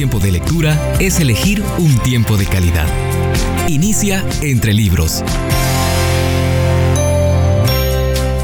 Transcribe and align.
tiempo 0.00 0.18
de 0.18 0.32
lectura 0.32 0.94
es 0.98 1.20
elegir 1.20 1.62
un 1.76 1.94
tiempo 1.98 2.38
de 2.38 2.46
calidad. 2.46 2.86
Inicia 3.68 4.24
entre 4.40 4.72
libros. 4.72 5.22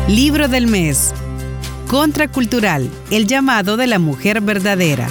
Libro 0.06 0.48
del 0.48 0.66
mes. 0.66 1.14
Contracultural, 1.88 2.90
el 3.10 3.26
llamado 3.26 3.78
de 3.78 3.86
la 3.86 3.98
mujer 3.98 4.42
verdadera. 4.42 5.08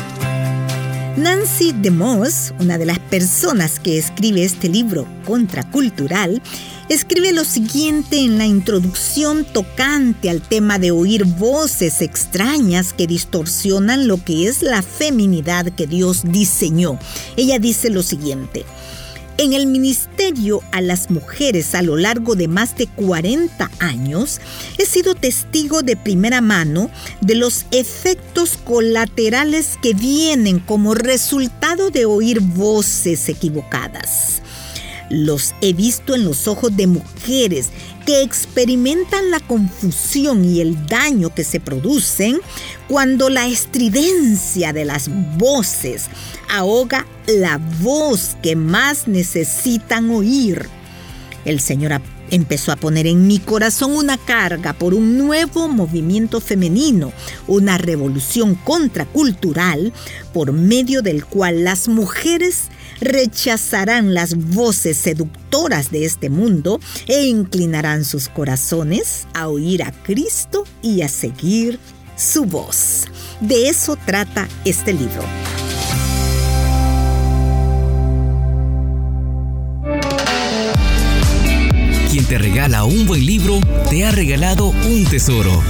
Nancy 1.18 1.74
DeMoss, 1.76 2.54
una 2.60 2.78
de 2.78 2.86
las 2.86 3.00
personas 3.00 3.80
que 3.80 3.98
escribe 3.98 4.44
este 4.44 4.70
libro 4.70 5.08
contracultural, 5.26 6.44
escribe 6.90 7.34
lo 7.34 7.44
siguiente 7.44 8.20
en 8.20 8.38
la 8.38 8.46
introducción 8.46 9.46
tocante 9.46 10.30
al 10.30 10.42
tema 10.42 10.78
de 10.78 10.92
oír 10.92 11.26
voces 11.26 12.02
extrañas 12.02 12.94
que 12.94 13.08
distorsionan 13.08 14.08
lo 14.08 14.24
que 14.24 14.48
es 14.48 14.62
la 14.62 14.82
feminidad 14.82 15.66
que 15.72 15.88
Dios 15.88 16.24
diseñó. 16.26 17.00
Ella 17.38 17.60
dice 17.60 17.90
lo 17.90 18.04
siguiente. 18.04 18.66
En 19.38 19.52
el 19.52 19.68
ministerio 19.68 20.62
a 20.72 20.80
las 20.80 21.10
mujeres 21.10 21.76
a 21.76 21.82
lo 21.82 21.98
largo 21.98 22.36
de 22.36 22.48
más 22.48 22.78
de 22.78 22.88
40 22.88 23.70
años, 23.80 24.40
he 24.78 24.86
sido 24.86 25.14
testigo 25.14 25.82
de 25.82 25.98
primera 25.98 26.40
mano 26.40 26.90
de 27.20 27.36
los 27.36 27.66
efectos 27.72 28.58
colaterales 28.64 29.78
que 29.82 29.94
vienen 29.94 30.60
como 30.60 30.94
resultado 30.94 31.90
de 31.90 32.06
oír 32.06 32.40
voces 32.40 33.28
equivocadas. 33.28 34.42
Los 35.10 35.54
he 35.62 35.74
visto 35.74 36.16
en 36.16 36.26
los 36.26 36.48
ojos 36.48 36.76
de 36.76 36.88
mujeres 36.88 37.70
que 38.06 38.22
experimentan 38.22 39.32
la 39.32 39.40
confusión 39.40 40.46
y 40.46 40.62
el 40.62 40.86
daño 40.88 41.34
que 41.34 41.44
se 41.44 41.60
producen 41.60 42.40
cuando 42.88 43.30
la 43.30 43.48
estridencia 43.48 44.74
de 44.74 44.86
las 44.86 45.10
voces 45.38 46.08
ahoga 46.50 47.06
la 47.28 47.58
voz 47.82 48.38
que 48.42 48.56
más 48.56 49.08
necesitan 49.08 50.10
oír. 50.12 50.68
El 51.46 51.60
Señor 51.60 51.94
empezó 52.32 52.72
a 52.72 52.76
poner 52.76 53.08
en 53.08 53.28
mi 53.28 53.40
corazón 53.40 53.92
una 53.92 54.18
carga 54.18 54.74
por 54.74 54.94
un 54.94 55.18
nuevo 55.18 55.68
movimiento 55.68 56.42
femenino, 56.42 57.14
una 57.48 57.78
revolución 57.78 58.56
contracultural 58.56 59.94
por 60.34 60.52
medio 60.52 61.02
del 61.02 61.26
cual 61.26 61.64
las 61.64 61.88
mujeres 61.88 62.70
rechazarán 63.02 64.14
las 64.14 64.36
voces 64.36 64.98
seductoras 64.98 65.92
de 65.92 66.06
este 66.06 66.30
mundo 66.30 66.80
e 67.08 67.26
inclinarán 67.26 68.06
sus 68.06 68.30
corazones 68.30 69.28
a 69.34 69.48
oír 69.48 69.84
a 69.84 69.92
Cristo 69.92 70.66
y 70.82 71.02
a 71.02 71.08
seguir 71.08 71.80
su 72.16 72.46
voz. 72.46 73.06
De 73.42 73.70
eso 73.70 73.98
trata 74.06 74.48
este 74.64 74.94
libro. 74.94 75.55
Regala 82.38 82.84
un 82.86 83.06
buen 83.06 83.26
libro, 83.26 83.60
te 83.90 84.06
ha 84.06 84.12
regalado 84.12 84.68
un 84.68 85.06
tesoro. 85.06 85.62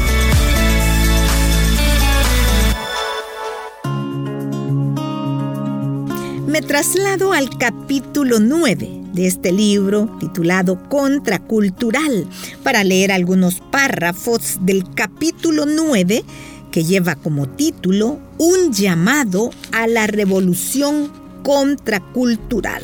me 6.56 6.62
traslado 6.62 7.34
al 7.34 7.50
capítulo 7.58 8.40
9 8.40 9.02
de 9.12 9.28
este 9.28 9.52
libro 9.52 10.10
titulado 10.22 10.82
Contracultural 10.88 12.26
para 12.64 12.86
leer 12.86 13.12
algunos 13.12 13.60
párrafos 13.60 14.60
del 14.62 14.90
capítulo 14.94 15.66
9 15.66 16.24
que 16.72 16.86
lleva 16.86 17.16
como 17.16 17.50
título 17.50 18.22
Un 18.38 18.72
llamado 18.72 19.50
a 19.74 19.86
la 19.88 20.08
revolución 20.08 21.12
contracultural, 21.46 22.82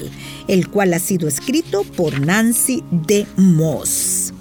el 0.47 0.69
cual 0.69 0.93
ha 0.93 0.99
sido 0.99 1.27
escrito 1.27 1.83
por 1.83 2.21
Nancy 2.21 2.83
de 2.91 3.25
Moss. 3.35 4.33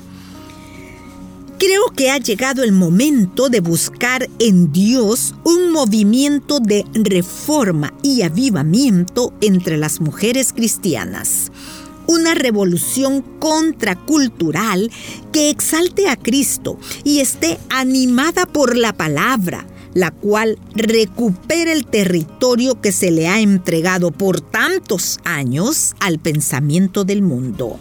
Creo 1.59 1.87
que 1.97 2.11
ha 2.11 2.19
llegado 2.19 2.63
el 2.63 2.73
momento 2.73 3.49
de 3.49 3.61
buscar 3.61 4.29
en 4.39 4.73
Dios 4.73 5.35
un 5.45 5.73
movimiento 5.73 6.61
de 6.61 6.85
reforma 6.93 7.95
y 8.03 8.21
avivamiento 8.21 9.33
entre 9.41 9.79
las 9.79 10.03
mujeres 10.03 10.53
cristianas. 10.53 11.51
Una 12.07 12.35
revolución 12.35 13.23
contracultural 13.39 14.91
que 15.33 15.49
exalte 15.49 16.09
a 16.09 16.17
Cristo 16.17 16.79
y 17.05 17.21
esté 17.21 17.59
animada 17.71 18.45
por 18.45 18.77
la 18.77 18.93
palabra, 18.93 19.67
la 19.95 20.11
cual 20.11 20.59
recupere 20.75 21.73
el 21.73 21.87
territorio 21.87 22.81
que 22.81 22.93
se 22.93 23.11
le 23.11 23.29
ha 23.29 23.41
entregado 23.41 24.11
por 24.11 24.41
tantos 24.41 25.19
años 25.25 25.95
al 26.01 26.19
pensamiento 26.19 27.05
del 27.05 27.23
mundo. 27.23 27.79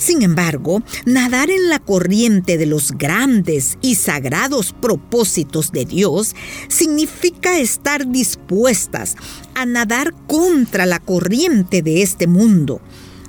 Sin 0.00 0.22
embargo, 0.22 0.82
nadar 1.04 1.50
en 1.50 1.68
la 1.68 1.78
corriente 1.78 2.56
de 2.56 2.64
los 2.64 2.92
grandes 2.92 3.76
y 3.82 3.96
sagrados 3.96 4.72
propósitos 4.72 5.72
de 5.72 5.84
Dios 5.84 6.34
significa 6.68 7.58
estar 7.58 8.10
dispuestas 8.10 9.16
a 9.54 9.66
nadar 9.66 10.14
contra 10.26 10.86
la 10.86 11.00
corriente 11.00 11.82
de 11.82 12.00
este 12.00 12.26
mundo. 12.26 12.80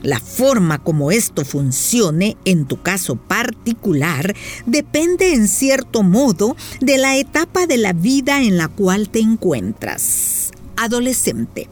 La 0.04 0.20
forma 0.20 0.80
como 0.80 1.12
esto 1.12 1.46
funcione 1.46 2.36
en 2.44 2.66
tu 2.66 2.82
caso 2.82 3.16
particular 3.16 4.36
depende 4.66 5.34
en 5.34 5.48
cierto 5.48 6.02
modo 6.02 6.56
de 6.80 6.98
la 6.98 7.18
etapa 7.18 7.68
de 7.68 7.78
la 7.78 7.94
vida 7.94 8.42
en 8.42 8.58
la 8.58 8.68
cual 8.68 9.10
te 9.10 9.20
encuentras. 9.20 10.52
Adolescente 10.76 11.70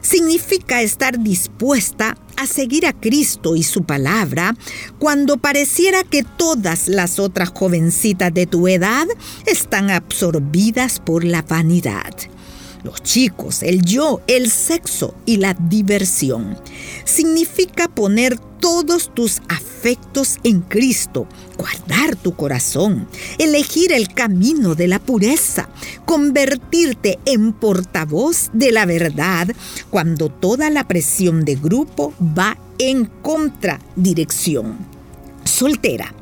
significa 0.00 0.80
estar 0.80 1.22
dispuesta 1.22 2.16
a 2.36 2.46
seguir 2.46 2.86
a 2.86 2.94
Cristo 2.94 3.56
y 3.56 3.62
su 3.62 3.82
palabra 3.82 4.56
cuando 4.98 5.36
pareciera 5.36 6.04
que 6.04 6.22
todas 6.22 6.88
las 6.88 7.18
otras 7.18 7.50
jovencitas 7.50 8.32
de 8.32 8.46
tu 8.46 8.68
edad 8.68 9.06
están 9.44 9.90
absorbidas 9.90 11.00
por 11.00 11.24
la 11.24 11.42
vanidad 11.42 12.14
los 12.82 13.02
chicos, 13.02 13.62
el 13.62 13.82
yo, 13.82 14.20
el 14.26 14.50
sexo 14.50 15.14
y 15.26 15.38
la 15.38 15.54
diversión. 15.54 16.58
Significa 17.08 17.88
poner 17.88 18.38
todos 18.38 19.14
tus 19.14 19.40
afectos 19.48 20.36
en 20.44 20.60
Cristo, 20.60 21.26
guardar 21.56 22.16
tu 22.16 22.36
corazón, 22.36 23.08
elegir 23.38 23.92
el 23.92 24.12
camino 24.12 24.74
de 24.74 24.88
la 24.88 24.98
pureza, 24.98 25.70
convertirte 26.04 27.18
en 27.24 27.54
portavoz 27.54 28.50
de 28.52 28.72
la 28.72 28.84
verdad 28.84 29.48
cuando 29.88 30.28
toda 30.28 30.68
la 30.68 30.86
presión 30.86 31.46
de 31.46 31.54
grupo 31.54 32.12
va 32.20 32.58
en 32.76 33.06
contradirección. 33.06 34.76
Soltera 35.44 36.14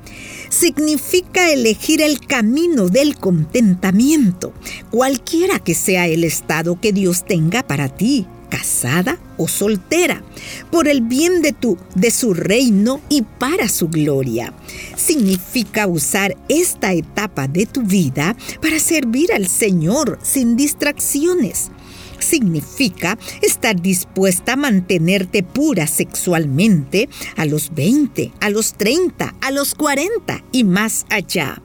significa 0.51 1.51
elegir 1.51 2.01
el 2.01 2.21
camino 2.21 2.89
del 2.89 3.17
contentamiento, 3.17 4.53
cualquiera 4.93 5.59
que 5.59 5.75
sea 5.75 6.07
el 6.07 6.23
estado 6.23 6.81
que 6.81 6.93
Dios 6.93 7.25
tenga 7.27 7.65
para 7.65 7.89
ti, 7.89 8.29
casada 8.49 9.19
o 9.37 9.49
soltera, 9.49 10.23
por 10.71 10.89
el 10.89 11.01
bien 11.01 11.43
de 11.43 11.53
tu 11.53 11.79
de 11.95 12.11
su 12.11 12.34
reino 12.34 13.01
y 13.09 13.23
para 13.23 13.69
su 13.69 13.89
gloria. 13.89 14.53
Significa 14.97 15.87
usar 15.87 16.37
esta 16.49 16.93
etapa 16.93 17.49
de 17.49 17.67
tu 17.67 17.83
vida 17.83 18.37
para 18.61 18.79
servir 18.79 19.33
al 19.33 19.47
Señor 19.47 20.19
sin 20.23 20.57
distracciones 20.57 21.71
significa 22.19 23.19
estar 23.43 23.81
dispuesta 23.81 24.55
a 24.55 24.57
mantenerte 24.57 25.43
pura 25.43 25.87
sexualmente 25.87 27.09
a 27.37 27.45
los 27.45 27.75
20, 27.75 28.33
a 28.41 28.51
los 28.51 28.75
30, 28.75 29.34
a 29.41 29.51
los 29.51 29.75
40 29.75 30.45
y 30.53 30.65
más 30.65 31.07
allá. 31.09 31.63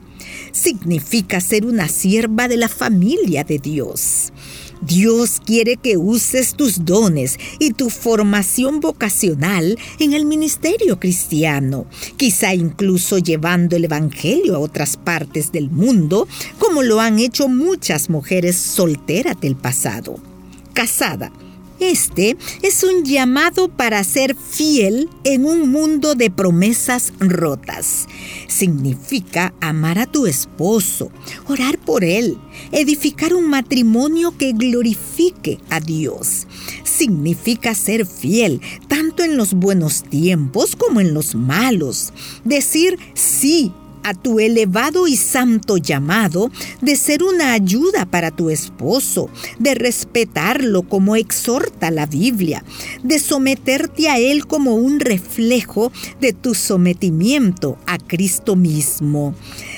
Significa 0.52 1.40
ser 1.40 1.66
una 1.66 1.88
sierva 1.88 2.48
de 2.48 2.56
la 2.56 2.68
familia 2.68 3.44
de 3.44 3.58
Dios. 3.58 4.32
Dios 4.82 5.40
quiere 5.44 5.76
que 5.76 5.96
uses 5.96 6.54
tus 6.54 6.84
dones 6.84 7.38
y 7.58 7.72
tu 7.72 7.88
formación 7.88 8.80
vocacional 8.80 9.78
en 9.98 10.12
el 10.12 10.24
ministerio 10.24 10.98
cristiano, 10.98 11.86
quizá 12.16 12.54
incluso 12.54 13.18
llevando 13.18 13.76
el 13.76 13.84
Evangelio 13.84 14.56
a 14.56 14.60
otras 14.60 14.96
partes 14.96 15.52
del 15.52 15.70
mundo, 15.70 16.28
como 16.58 16.82
lo 16.82 17.00
han 17.00 17.18
hecho 17.18 17.48
muchas 17.48 18.10
mujeres 18.10 18.56
solteras 18.56 19.40
del 19.40 19.56
pasado 19.56 20.18
casada. 20.72 21.30
Este 21.82 22.36
es 22.62 22.84
un 22.84 23.04
llamado 23.04 23.66
para 23.68 24.04
ser 24.04 24.36
fiel 24.36 25.10
en 25.24 25.44
un 25.44 25.68
mundo 25.68 26.14
de 26.14 26.30
promesas 26.30 27.12
rotas. 27.18 28.06
Significa 28.46 29.52
amar 29.60 29.98
a 29.98 30.06
tu 30.06 30.28
esposo, 30.28 31.10
orar 31.48 31.78
por 31.78 32.04
él, 32.04 32.38
edificar 32.70 33.34
un 33.34 33.50
matrimonio 33.50 34.32
que 34.38 34.52
glorifique 34.52 35.58
a 35.70 35.80
Dios. 35.80 36.46
Significa 36.84 37.74
ser 37.74 38.06
fiel 38.06 38.60
tanto 38.86 39.24
en 39.24 39.36
los 39.36 39.52
buenos 39.52 40.04
tiempos 40.04 40.76
como 40.76 41.00
en 41.00 41.14
los 41.14 41.34
malos. 41.34 42.12
Decir 42.44 42.96
sí 43.14 43.72
a 44.02 44.14
tu 44.14 44.40
elevado 44.40 45.06
y 45.06 45.16
santo 45.16 45.76
llamado 45.76 46.50
de 46.80 46.96
ser 46.96 47.22
una 47.22 47.52
ayuda 47.52 48.06
para 48.06 48.30
tu 48.30 48.50
esposo, 48.50 49.30
de 49.58 49.74
respetarlo 49.74 50.82
como 50.82 51.16
exhorta 51.16 51.90
la 51.90 52.06
Biblia, 52.06 52.64
de 53.02 53.18
someterte 53.18 54.08
a 54.08 54.18
él 54.18 54.46
como 54.46 54.74
un 54.74 55.00
reflejo 55.00 55.92
de 56.20 56.32
tu 56.32 56.54
sometimiento 56.54 57.78
a 57.86 57.98
Cristo 57.98 58.56
mismo. 58.56 59.34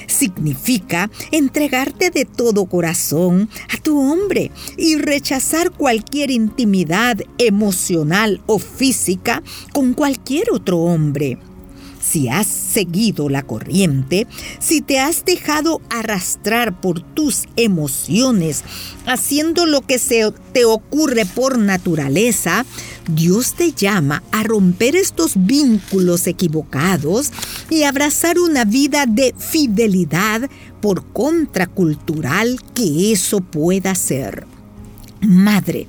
Significa 0.06 1.10
entregarte 1.30 2.10
de 2.10 2.24
todo 2.24 2.66
corazón 2.66 3.48
a 3.72 3.80
tu 3.80 3.98
hombre 3.98 4.50
y 4.76 4.96
rechazar 4.96 5.70
cualquier 5.70 6.30
intimidad 6.30 7.18
emocional 7.38 8.40
o 8.46 8.58
física 8.58 9.42
con 9.72 9.94
cualquier 9.94 10.50
otro 10.52 10.78
hombre 10.78 11.38
si 12.04 12.28
has 12.28 12.46
seguido 12.46 13.28
la 13.28 13.42
corriente, 13.42 14.26
si 14.58 14.80
te 14.80 15.00
has 15.00 15.24
dejado 15.24 15.80
arrastrar 15.90 16.80
por 16.80 17.00
tus 17.00 17.44
emociones, 17.56 18.62
haciendo 19.06 19.66
lo 19.66 19.80
que 19.80 19.98
se 19.98 20.30
te 20.52 20.64
ocurre 20.64 21.24
por 21.26 21.58
naturaleza, 21.58 22.66
Dios 23.08 23.54
te 23.54 23.72
llama 23.72 24.22
a 24.32 24.42
romper 24.42 24.96
estos 24.96 25.32
vínculos 25.34 26.26
equivocados 26.26 27.32
y 27.70 27.82
abrazar 27.82 28.38
una 28.38 28.64
vida 28.64 29.06
de 29.06 29.34
fidelidad 29.38 30.48
por 30.80 31.06
contracultural 31.12 32.60
que 32.74 33.12
eso 33.12 33.40
pueda 33.40 33.94
ser. 33.94 34.46
Madre, 35.20 35.86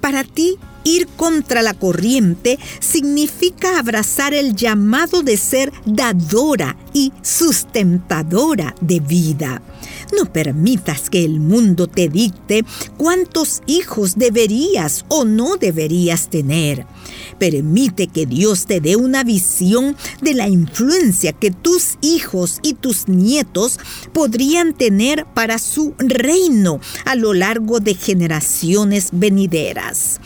para 0.00 0.24
ti 0.24 0.58
Ir 0.84 1.06
contra 1.16 1.62
la 1.62 1.74
corriente 1.74 2.58
significa 2.80 3.78
abrazar 3.78 4.34
el 4.34 4.54
llamado 4.56 5.22
de 5.22 5.36
ser 5.36 5.72
dadora 5.84 6.76
y 6.92 7.12
sustentadora 7.22 8.74
de 8.80 9.00
vida. 9.00 9.62
No 10.16 10.32
permitas 10.32 11.08
que 11.08 11.24
el 11.24 11.40
mundo 11.40 11.86
te 11.86 12.08
dicte 12.08 12.64
cuántos 12.96 13.62
hijos 13.66 14.16
deberías 14.16 15.04
o 15.08 15.24
no 15.24 15.56
deberías 15.56 16.28
tener. 16.28 16.86
Permite 17.38 18.08
que 18.08 18.26
Dios 18.26 18.66
te 18.66 18.80
dé 18.80 18.96
una 18.96 19.24
visión 19.24 19.96
de 20.20 20.34
la 20.34 20.48
influencia 20.48 21.32
que 21.32 21.50
tus 21.50 21.96
hijos 22.00 22.58
y 22.62 22.74
tus 22.74 23.08
nietos 23.08 23.78
podrían 24.12 24.74
tener 24.74 25.26
para 25.26 25.58
su 25.58 25.94
reino 25.98 26.80
a 27.04 27.14
lo 27.14 27.32
largo 27.32 27.80
de 27.80 27.94
generaciones 27.94 29.08
venideras 29.12 30.20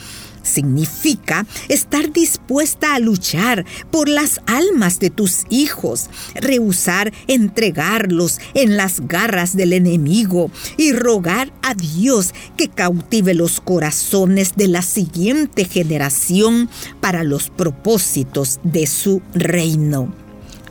significa 0.46 1.46
estar 1.68 2.12
dispuesta 2.12 2.94
a 2.94 2.98
luchar 2.98 3.64
por 3.90 4.08
las 4.08 4.40
almas 4.46 4.98
de 4.98 5.10
tus 5.10 5.44
hijos, 5.50 6.08
rehusar 6.34 7.12
entregarlos 7.26 8.38
en 8.54 8.76
las 8.76 9.06
garras 9.06 9.56
del 9.56 9.72
enemigo 9.72 10.50
y 10.76 10.92
rogar 10.92 11.52
a 11.62 11.74
Dios 11.74 12.32
que 12.56 12.68
cautive 12.68 13.34
los 13.34 13.60
corazones 13.60 14.54
de 14.56 14.68
la 14.68 14.82
siguiente 14.82 15.64
generación 15.64 16.68
para 17.00 17.22
los 17.22 17.50
propósitos 17.50 18.60
de 18.62 18.86
su 18.86 19.22
reino. 19.34 20.14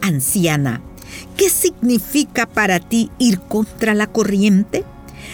Anciana, 0.01 0.81
¿qué 1.38 1.50
significa 1.50 2.45
para 2.45 2.80
ti 2.80 3.10
ir 3.18 3.39
contra 3.39 3.94
la 3.94 4.07
corriente? 4.07 4.83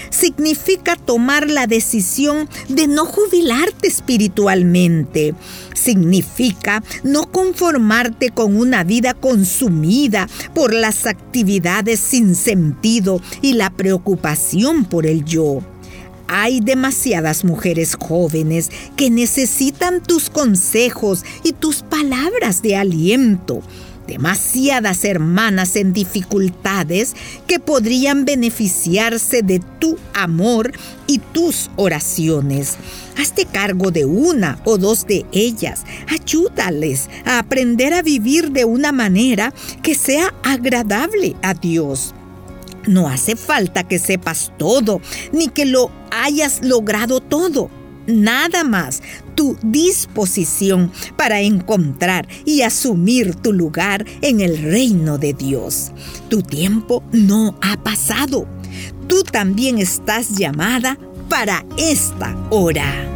Significa 0.09 0.95
tomar 0.95 1.49
la 1.49 1.67
decisión 1.67 2.49
de 2.67 2.87
no 2.87 3.05
jubilarte 3.05 3.87
espiritualmente. 3.87 5.33
Significa 5.73 6.83
no 7.03 7.31
conformarte 7.31 8.29
con 8.29 8.55
una 8.55 8.83
vida 8.83 9.13
consumida 9.13 10.27
por 10.53 10.73
las 10.73 11.05
actividades 11.05 11.99
sin 11.99 12.35
sentido 12.35 13.21
y 13.41 13.53
la 13.53 13.69
preocupación 13.69 14.85
por 14.85 15.05
el 15.05 15.25
yo. 15.25 15.59
Hay 16.33 16.61
demasiadas 16.61 17.43
mujeres 17.43 17.97
jóvenes 17.99 18.69
que 18.95 19.09
necesitan 19.09 20.01
tus 20.01 20.29
consejos 20.29 21.25
y 21.43 21.51
tus 21.51 21.83
palabras 21.83 22.61
de 22.61 22.77
aliento 22.77 23.61
demasiadas 24.11 25.05
hermanas 25.05 25.77
en 25.77 25.93
dificultades 25.93 27.15
que 27.47 27.61
podrían 27.61 28.25
beneficiarse 28.25 29.41
de 29.41 29.61
tu 29.79 29.97
amor 30.13 30.73
y 31.07 31.19
tus 31.19 31.71
oraciones. 31.77 32.75
Hazte 33.17 33.45
cargo 33.45 33.89
de 33.89 34.03
una 34.03 34.59
o 34.65 34.77
dos 34.77 35.07
de 35.07 35.25
ellas. 35.31 35.85
Ayúdales 36.09 37.09
a 37.23 37.39
aprender 37.39 37.93
a 37.93 38.01
vivir 38.01 38.51
de 38.51 38.65
una 38.65 38.91
manera 38.91 39.53
que 39.81 39.95
sea 39.95 40.33
agradable 40.43 41.37
a 41.41 41.53
Dios. 41.53 42.13
No 42.85 43.07
hace 43.07 43.37
falta 43.37 43.87
que 43.87 43.97
sepas 43.97 44.51
todo, 44.57 44.99
ni 45.31 45.47
que 45.47 45.65
lo 45.65 45.89
hayas 46.11 46.61
logrado 46.63 47.21
todo 47.21 47.69
nada 48.07 48.63
más 48.63 49.01
tu 49.35 49.57
disposición 49.63 50.91
para 51.17 51.41
encontrar 51.41 52.27
y 52.45 52.61
asumir 52.61 53.35
tu 53.35 53.53
lugar 53.53 54.05
en 54.21 54.41
el 54.41 54.57
reino 54.57 55.17
de 55.17 55.33
Dios. 55.33 55.91
Tu 56.29 56.41
tiempo 56.41 57.03
no 57.11 57.57
ha 57.61 57.81
pasado. 57.83 58.47
Tú 59.07 59.23
también 59.23 59.77
estás 59.77 60.37
llamada 60.37 60.97
para 61.29 61.65
esta 61.77 62.35
hora. 62.49 63.10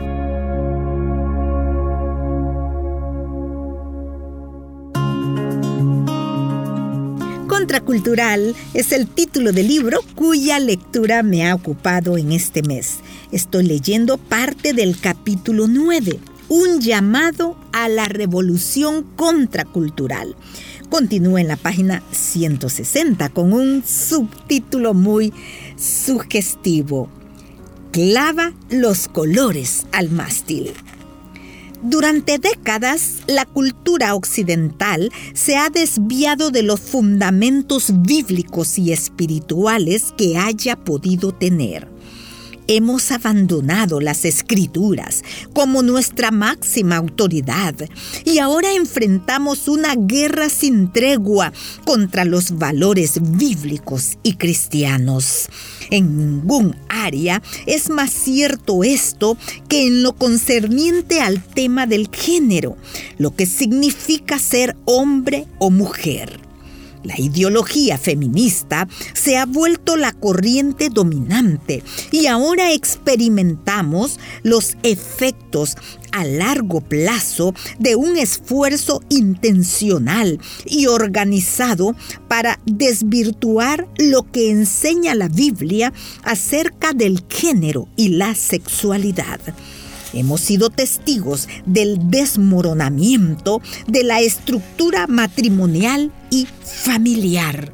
Contracultural 7.75 8.55
es 8.73 8.93
el 8.93 9.05
título 9.05 9.51
del 9.51 9.67
libro 9.67 9.99
cuya 10.15 10.59
lectura 10.59 11.23
me 11.23 11.45
ha 11.45 11.53
ocupado 11.53 12.17
en 12.17 12.31
este 12.31 12.63
mes. 12.63 12.99
Estoy 13.33 13.65
leyendo 13.65 14.17
parte 14.17 14.71
del 14.71 14.97
capítulo 14.97 15.67
9, 15.67 16.17
un 16.47 16.79
llamado 16.79 17.57
a 17.73 17.89
la 17.89 18.05
revolución 18.05 19.03
contracultural. 19.17 20.37
Continúa 20.89 21.41
en 21.41 21.49
la 21.49 21.57
página 21.57 22.01
160 22.13 23.27
con 23.27 23.51
un 23.51 23.83
subtítulo 23.85 24.93
muy 24.93 25.33
sugestivo. 25.75 27.09
Clava 27.91 28.53
los 28.69 29.09
colores 29.09 29.85
al 29.91 30.11
mástil. 30.11 30.71
Durante 31.87 32.39
décadas, 32.39 33.19
la 33.27 33.45
cultura 33.45 34.15
occidental 34.15 35.11
se 35.35 35.55
ha 35.55 35.69
desviado 35.69 36.49
de 36.49 36.63
los 36.63 36.79
fundamentos 36.79 37.93
bíblicos 38.01 38.79
y 38.79 38.91
espirituales 38.91 40.11
que 40.17 40.35
haya 40.35 40.77
podido 40.77 41.31
tener 41.31 41.94
hemos 42.67 43.11
abandonado 43.11 43.99
las 43.99 44.25
escrituras 44.25 45.23
como 45.53 45.83
nuestra 45.83 46.31
máxima 46.31 46.97
autoridad 46.97 47.75
y 48.23 48.39
ahora 48.39 48.73
enfrentamos 48.73 49.67
una 49.67 49.95
guerra 49.95 50.49
sin 50.49 50.91
tregua 50.91 51.53
contra 51.85 52.25
los 52.25 52.57
valores 52.57 53.19
bíblicos 53.21 54.17
y 54.23 54.35
cristianos. 54.35 55.47
En 55.91 56.17
ningún 56.17 56.75
área 56.89 57.41
es 57.65 57.89
más 57.89 58.11
cierto 58.11 58.83
esto 58.83 59.37
que 59.67 59.87
en 59.87 60.03
lo 60.03 60.13
concerniente 60.13 61.21
al 61.21 61.43
tema 61.43 61.85
del 61.85 62.09
género, 62.11 62.77
lo 63.17 63.35
que 63.35 63.45
significa 63.45 64.39
ser 64.39 64.75
hombre 64.85 65.45
o 65.59 65.69
mujer. 65.69 66.44
La 67.05 67.19
ideología 67.19 67.99
feminista 67.99 68.87
se 69.13 69.37
ha 69.37 69.45
vuelto 69.45 69.95
la 69.95 70.11
corriente 70.11 70.89
dominante 70.89 71.83
y 72.11 72.25
ahora 72.25 72.73
experimentamos 72.73 74.19
los 74.41 74.75
efectos 74.81 75.75
a 76.11 76.25
largo 76.25 76.81
plazo 76.81 77.53
de 77.77 77.95
un 77.95 78.17
esfuerzo 78.17 79.03
intencional 79.09 80.39
y 80.65 80.87
organizado 80.87 81.95
para 82.27 82.59
desvirtuar 82.65 83.87
lo 83.99 84.23
que 84.31 84.49
enseña 84.49 85.13
la 85.13 85.27
Biblia 85.27 85.93
acerca 86.23 86.93
del 86.93 87.23
género 87.29 87.87
y 87.95 88.09
la 88.09 88.33
sexualidad. 88.33 89.39
Hemos 90.15 90.41
sido 90.41 90.69
testigos 90.69 91.47
del 91.65 92.09
desmoronamiento 92.09 93.61
de 93.85 94.03
la 94.03 94.21
estructura 94.21 95.07
matrimonial 95.07 96.11
y 96.29 96.47
familiar. 96.63 97.71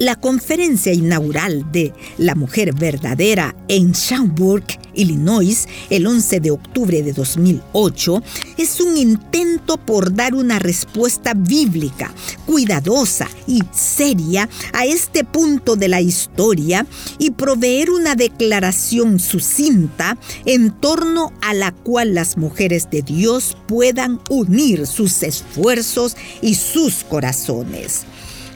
La 0.00 0.16
conferencia 0.16 0.94
inaugural 0.94 1.70
de 1.72 1.92
La 2.16 2.34
Mujer 2.34 2.72
Verdadera 2.74 3.54
en 3.68 3.92
Schaumburg, 3.92 4.64
Illinois, 4.94 5.68
el 5.90 6.06
11 6.06 6.40
de 6.40 6.50
octubre 6.50 7.02
de 7.02 7.12
2008, 7.12 8.22
es 8.56 8.80
un 8.80 8.96
intento 8.96 9.76
por 9.76 10.14
dar 10.14 10.34
una 10.34 10.58
respuesta 10.58 11.34
bíblica, 11.34 12.14
cuidadosa 12.46 13.28
y 13.46 13.60
seria 13.74 14.48
a 14.72 14.86
este 14.86 15.22
punto 15.22 15.76
de 15.76 15.88
la 15.88 16.00
historia 16.00 16.86
y 17.18 17.32
proveer 17.32 17.90
una 17.90 18.14
declaración 18.14 19.18
sucinta 19.18 20.16
en 20.46 20.70
torno 20.80 21.30
a 21.42 21.52
la 21.52 21.72
cual 21.72 22.14
las 22.14 22.38
mujeres 22.38 22.88
de 22.90 23.02
Dios 23.02 23.54
puedan 23.68 24.18
unir 24.30 24.86
sus 24.86 25.22
esfuerzos 25.22 26.16
y 26.40 26.54
sus 26.54 27.04
corazones. 27.04 28.06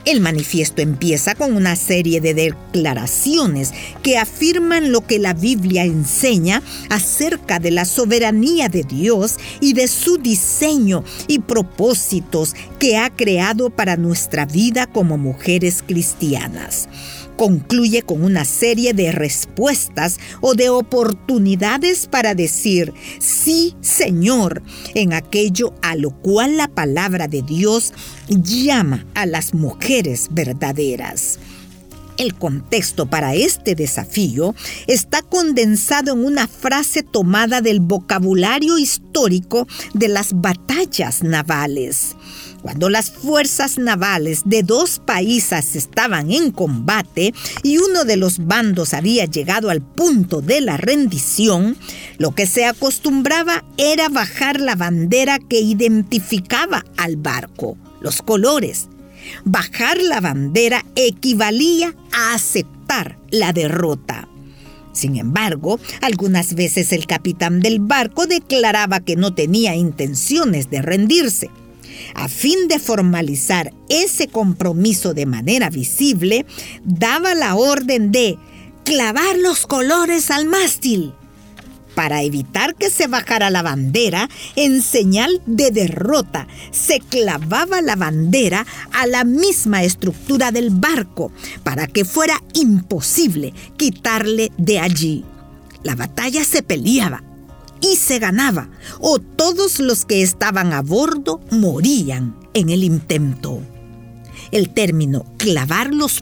El 0.04 0.20
manifiesto 0.20 0.82
empieza 0.82 1.34
con 1.34 1.56
una 1.56 1.76
serie 1.76 2.20
de 2.20 2.34
declaraciones 2.34 3.72
que 4.02 4.18
afirman 4.18 4.92
lo 4.92 5.06
que 5.06 5.18
la 5.18 5.32
Biblia 5.32 5.84
enseña 5.84 6.62
acerca 6.90 7.58
de 7.58 7.70
la 7.70 7.86
soberanía 7.86 8.68
de 8.68 8.82
Dios 8.82 9.36
y 9.60 9.72
de 9.72 9.88
su 9.88 10.18
diseño 10.18 11.04
y 11.26 11.38
propósitos 11.38 12.54
que 12.78 12.98
ha 12.98 13.08
creado 13.08 13.70
para 13.70 13.96
nuestra 13.96 14.44
vida 14.44 14.86
como 14.86 15.16
mujeres 15.16 15.82
cristianas 15.86 16.88
concluye 17.36 18.02
con 18.02 18.22
una 18.22 18.44
serie 18.44 18.94
de 18.94 19.12
respuestas 19.12 20.18
o 20.40 20.54
de 20.54 20.68
oportunidades 20.68 22.06
para 22.06 22.34
decir 22.34 22.92
sí, 23.18 23.74
Señor, 23.80 24.62
en 24.94 25.12
aquello 25.12 25.74
a 25.82 25.96
lo 25.96 26.10
cual 26.10 26.56
la 26.56 26.68
palabra 26.68 27.28
de 27.28 27.42
Dios 27.42 27.92
llama 28.28 29.06
a 29.14 29.26
las 29.26 29.54
mujeres 29.54 30.28
verdaderas. 30.30 31.38
El 32.16 32.34
contexto 32.34 33.06
para 33.06 33.34
este 33.34 33.74
desafío 33.74 34.54
está 34.86 35.22
condensado 35.22 36.12
en 36.12 36.24
una 36.24 36.46
frase 36.46 37.02
tomada 37.02 37.60
del 37.60 37.80
vocabulario 37.80 38.78
histórico 38.78 39.66
de 39.94 40.08
las 40.08 40.40
batallas 40.40 41.24
navales. 41.24 42.14
Cuando 42.64 42.88
las 42.88 43.10
fuerzas 43.10 43.76
navales 43.76 44.40
de 44.46 44.62
dos 44.62 44.98
países 44.98 45.76
estaban 45.76 46.32
en 46.32 46.50
combate 46.50 47.34
y 47.62 47.76
uno 47.76 48.04
de 48.04 48.16
los 48.16 48.46
bandos 48.46 48.94
había 48.94 49.26
llegado 49.26 49.68
al 49.68 49.82
punto 49.82 50.40
de 50.40 50.62
la 50.62 50.78
rendición, 50.78 51.76
lo 52.16 52.34
que 52.34 52.46
se 52.46 52.64
acostumbraba 52.64 53.66
era 53.76 54.08
bajar 54.08 54.62
la 54.62 54.76
bandera 54.76 55.38
que 55.38 55.60
identificaba 55.60 56.86
al 56.96 57.16
barco, 57.16 57.76
los 58.00 58.22
colores. 58.22 58.88
Bajar 59.44 59.98
la 60.00 60.22
bandera 60.22 60.86
equivalía 60.96 61.94
a 62.12 62.32
aceptar 62.32 63.18
la 63.30 63.52
derrota. 63.52 64.26
Sin 64.94 65.16
embargo, 65.16 65.78
algunas 66.00 66.54
veces 66.54 66.92
el 66.92 67.06
capitán 67.06 67.60
del 67.60 67.80
barco 67.80 68.26
declaraba 68.26 69.00
que 69.00 69.16
no 69.16 69.34
tenía 69.34 69.76
intenciones 69.76 70.70
de 70.70 70.80
rendirse. 70.80 71.50
A 72.14 72.28
fin 72.28 72.68
de 72.68 72.78
formalizar 72.78 73.72
ese 73.88 74.28
compromiso 74.28 75.14
de 75.14 75.26
manera 75.26 75.70
visible, 75.70 76.46
daba 76.84 77.34
la 77.34 77.54
orden 77.54 78.12
de 78.12 78.38
clavar 78.84 79.36
los 79.38 79.66
colores 79.66 80.30
al 80.30 80.46
mástil 80.46 81.14
para 81.94 82.22
evitar 82.22 82.74
que 82.74 82.90
se 82.90 83.06
bajara 83.06 83.50
la 83.50 83.62
bandera 83.62 84.28
en 84.56 84.82
señal 84.82 85.40
de 85.46 85.70
derrota. 85.70 86.46
Se 86.70 87.00
clavaba 87.00 87.80
la 87.80 87.96
bandera 87.96 88.66
a 88.92 89.06
la 89.06 89.24
misma 89.24 89.84
estructura 89.84 90.50
del 90.50 90.70
barco 90.70 91.32
para 91.62 91.86
que 91.86 92.04
fuera 92.04 92.42
imposible 92.52 93.54
quitarle 93.76 94.50
de 94.58 94.80
allí. 94.80 95.24
La 95.82 95.94
batalla 95.94 96.44
se 96.44 96.62
peleaba 96.62 97.22
y 97.84 97.96
se 97.96 98.18
ganaba, 98.18 98.70
o 98.98 99.18
todos 99.18 99.78
los 99.78 100.06
que 100.06 100.22
estaban 100.22 100.72
a 100.72 100.80
bordo 100.80 101.40
morían 101.50 102.34
en 102.54 102.70
el 102.70 102.82
intento. 102.82 103.60
El 104.52 104.70
término 104.70 105.26
clavar 105.36 105.92
los 105.92 106.20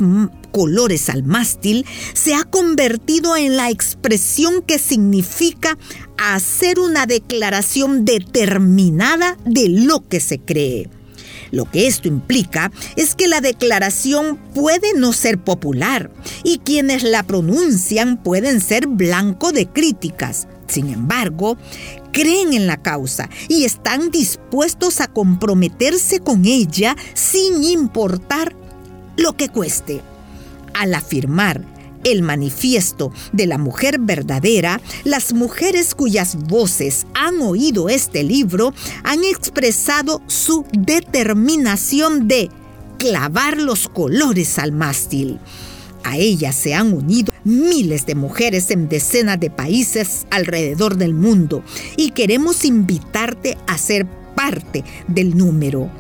colores 0.51 1.09
al 1.09 1.23
mástil 1.23 1.87
se 2.15 2.35
ha 2.35 2.45
convertido 2.45 3.37
en 3.37 3.57
la 3.57 3.71
expresión 3.71 4.63
que 4.63 4.79
significa 4.79 5.79
hacer 6.19 6.81
una 6.81 7.07
declaración 7.07 8.05
determinada 8.05 9.37
de 9.45 9.69
lo 9.69 10.07
que 10.09 10.19
se 10.21 10.41
cree. 10.41 10.89
Lo 11.53 11.71
que 11.71 11.87
esto 11.87 12.09
implica 12.09 12.73
es 12.97 13.15
que 13.15 13.29
la 13.29 13.43
declaración 13.43 14.39
puede 14.55 14.95
no 14.97 15.13
ser 15.13 15.39
popular 15.39 16.11
y 16.43 16.59
quienes 16.59 17.03
la 17.03 17.23
pronuncian 17.23 18.23
pueden 18.23 18.61
ser 18.63 18.87
blanco 18.87 19.53
de 19.53 19.67
críticas, 19.67 20.49
sin 20.73 20.89
embargo, 20.89 21.57
creen 22.13 22.53
en 22.53 22.67
la 22.67 22.79
causa 22.79 23.29
y 23.49 23.65
están 23.65 24.11
dispuestos 24.11 25.01
a 25.01 25.07
comprometerse 25.07 26.21
con 26.21 26.45
ella 26.45 26.97
sin 27.15 27.63
importar 27.63 28.57
lo 29.17 29.37
que 29.37 29.49
cueste. 29.49 30.01
Al 30.75 30.95
afirmar 30.95 31.63
el 32.05 32.23
manifiesto 32.23 33.13
de 33.33 33.47
la 33.47 33.59
mujer 33.59 33.99
verdadera, 34.01 34.81
las 35.05 35.35
mujeres 35.35 35.95
cuyas 35.95 36.37
voces 36.37 37.07
han 37.15 37.41
oído 37.43 37.89
este 37.89 38.23
libro 38.23 38.73
han 39.05 39.23
expresado 39.25 40.23
su 40.27 40.65
determinación 40.73 42.27
de 42.27 42.51
clavar 42.99 43.59
los 43.59 43.89
colores 43.89 44.59
al 44.59 44.73
mástil. 44.73 45.39
A 46.05 46.17
ellas 46.17 46.55
se 46.55 46.75
han 46.75 46.93
unido 46.93 47.33
miles 47.45 48.07
de 48.07 48.15
mujeres 48.15 48.71
en 48.71 48.89
decenas 48.89 49.39
de 49.41 49.51
países 49.51 50.27
alrededor 50.31 50.97
del 50.97 51.15
mundo 51.15 51.63
y 51.97 52.11
queremos 52.11 52.65
invitarte 52.65 53.57
a 53.67 53.79
ser 53.79 54.07
parte 54.35 54.85
del 55.09 55.37
número. 55.37 55.91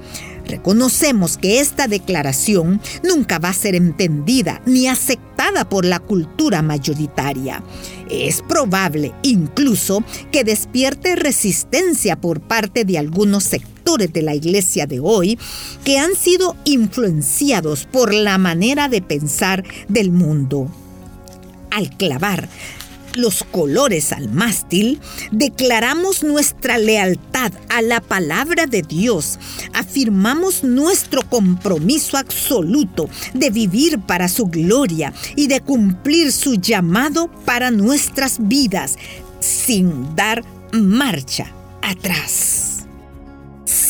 Reconocemos 0.46 1.38
que 1.38 1.60
esta 1.60 1.86
declaración 1.86 2.80
nunca 3.04 3.38
va 3.38 3.50
a 3.50 3.54
ser 3.54 3.74
entendida 3.74 4.60
ni 4.66 4.88
aceptada 4.88 5.68
por 5.68 5.84
la 5.84 6.00
cultura 6.00 6.62
mayoritaria. 6.62 7.62
Es 8.10 8.42
probable 8.42 9.12
incluso 9.22 10.04
que 10.30 10.44
despierte 10.44 11.16
resistencia 11.16 12.20
por 12.20 12.40
parte 12.40 12.84
de 12.84 12.98
algunos 12.98 13.44
sectores 13.44 13.71
de 13.98 14.22
la 14.22 14.34
iglesia 14.34 14.86
de 14.86 15.00
hoy 15.00 15.38
que 15.84 15.98
han 15.98 16.14
sido 16.14 16.56
influenciados 16.64 17.86
por 17.90 18.14
la 18.14 18.38
manera 18.38 18.88
de 18.88 19.02
pensar 19.02 19.64
del 19.88 20.10
mundo. 20.10 20.68
Al 21.70 21.90
clavar 21.96 22.48
los 23.14 23.44
colores 23.44 24.12
al 24.12 24.30
mástil, 24.30 25.00
declaramos 25.30 26.22
nuestra 26.22 26.78
lealtad 26.78 27.52
a 27.68 27.82
la 27.82 28.00
palabra 28.00 28.66
de 28.66 28.82
Dios, 28.82 29.38
afirmamos 29.74 30.64
nuestro 30.64 31.22
compromiso 31.28 32.16
absoluto 32.16 33.08
de 33.34 33.50
vivir 33.50 34.00
para 34.00 34.28
su 34.28 34.46
gloria 34.46 35.12
y 35.36 35.46
de 35.46 35.60
cumplir 35.60 36.32
su 36.32 36.54
llamado 36.54 37.30
para 37.44 37.70
nuestras 37.70 38.36
vidas 38.40 38.96
sin 39.40 40.14
dar 40.16 40.42
marcha 40.72 41.52
atrás. 41.82 42.71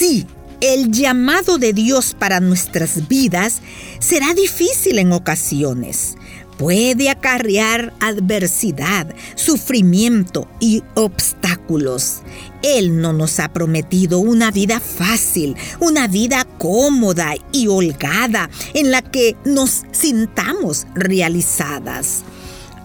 Sí, 0.02 0.26
el 0.60 0.90
llamado 0.90 1.58
de 1.58 1.72
Dios 1.72 2.16
para 2.18 2.40
nuestras 2.40 3.06
vidas 3.06 3.62
será 4.00 4.34
difícil 4.34 4.98
en 4.98 5.12
ocasiones 5.12 6.16
puede 6.58 7.10
acarrear 7.10 7.92
adversidad, 8.00 9.12
sufrimiento 9.34 10.48
y 10.60 10.82
obstáculos. 10.94 12.22
Él 12.62 13.00
no 13.00 13.12
nos 13.12 13.40
ha 13.40 13.52
prometido 13.52 14.20
una 14.20 14.50
vida 14.52 14.78
fácil, 14.78 15.56
una 15.80 16.06
vida 16.06 16.46
cómoda 16.58 17.34
y 17.50 17.66
holgada 17.66 18.48
en 18.74 18.92
la 18.92 19.02
que 19.02 19.36
nos 19.44 19.82
sintamos 19.90 20.86
realizadas. 20.94 22.22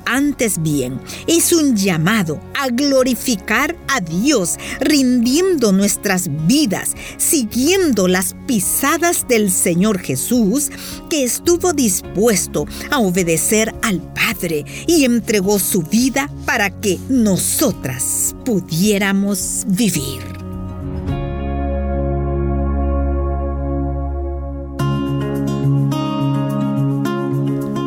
Antes 0.10 0.62
bien, 0.62 1.02
es 1.28 1.52
un 1.52 1.76
llamado 1.76 2.40
a 2.58 2.70
glorificar 2.70 3.76
a 3.90 4.00
Dios, 4.00 4.56
rindiendo 4.80 5.74
nuestras 5.74 6.30
vidas, 6.48 6.96
siguiendo 7.18 8.08
las 8.08 8.34
pisadas 8.48 9.28
del 9.28 9.52
Señor 9.52 10.00
Jesús, 10.00 10.72
que 11.10 11.26
estuvo 11.26 11.74
dispuesto 11.74 12.66
a 12.90 13.00
obedecer 13.00 13.76
al 13.82 14.02
Padre 14.14 14.64
y 14.88 15.04
entregó 15.04 15.60
su 15.60 15.82
vida 15.82 16.32
para 16.46 16.70
que 16.70 16.98
nosotras 17.10 18.34
pudiéramos 18.46 19.66
vivir. 19.68 20.22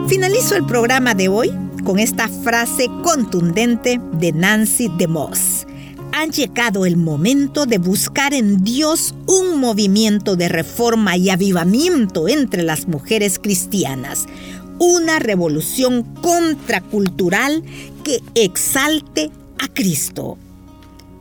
Finalizo 0.07 0.55
el 0.55 0.67
programa 0.67 1.15
de 1.15 1.29
hoy 1.29 1.70
con 1.85 1.99
esta 1.99 2.29
frase 2.29 2.87
contundente 3.03 4.01
de 4.13 4.33
Nancy 4.33 4.91
DeMoss. 4.99 5.67
Ha 6.13 6.27
llegado 6.27 6.87
el 6.87 6.97
momento 6.97 7.67
de 7.67 7.79
buscar 7.79 8.35
en 8.35 8.65
Dios 8.65 9.15
un 9.27 9.61
movimiento 9.61 10.37
de 10.37 10.49
reforma 10.49 11.17
y 11.17 11.31
avivamiento 11.31 12.29
entre 12.29 12.63
las 12.63 12.89
mujeres 12.89 13.39
cristianas, 13.39 14.27
una 14.79 15.19
revolución 15.19 16.03
contracultural 16.21 17.63
que 18.03 18.21
exalte 18.35 19.31
a 19.59 19.69
Cristo. 19.69 20.37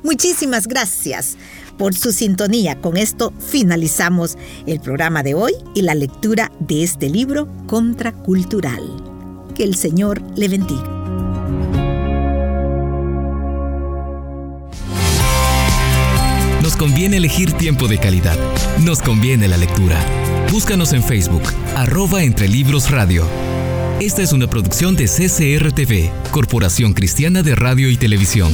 Muchísimas 0.04 0.68
gracias 0.68 1.38
por 1.78 1.94
su 1.94 2.12
sintonía. 2.12 2.80
Con 2.82 2.98
esto 2.98 3.34
finalizamos 3.40 4.38
el 4.66 4.80
programa 4.80 5.24
de 5.24 5.34
hoy 5.34 5.54
y 5.76 5.82
la 5.82 5.96
lectura 5.96 6.52
de 6.60 6.84
este 6.84 7.10
libro 7.10 7.48
contracultural. 7.68 9.09
Que 9.60 9.66
el 9.66 9.76
Señor 9.76 10.22
le 10.38 10.48
bendiga. 10.48 10.86
Nos 16.64 16.78
conviene 16.78 17.18
elegir 17.18 17.52
tiempo 17.52 17.90
de 17.90 17.98
calidad. 17.98 18.38
Nos 18.86 19.02
conviene 19.02 19.50
la 19.50 19.58
lectura. 19.58 20.00
Búscanos 20.50 20.94
en 20.94 21.04
Facebook, 21.04 21.44
arroba 21.76 22.24
Entre 22.24 22.48
Libros 22.48 22.90
Radio. 22.90 23.26
Esta 24.00 24.22
es 24.22 24.32
una 24.32 24.50
producción 24.50 24.96
de 24.96 25.08
CCRTV, 25.08 26.32
Corporación 26.32 26.94
Cristiana 26.94 27.44
de 27.44 27.56
Radio 27.56 27.90
y 27.90 27.98
Televisión. 27.98 28.54